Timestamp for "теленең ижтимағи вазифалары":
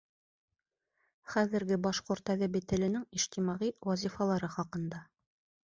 2.73-4.53